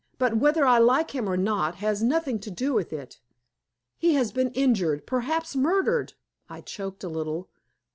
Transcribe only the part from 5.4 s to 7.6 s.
murdered" I choked a little.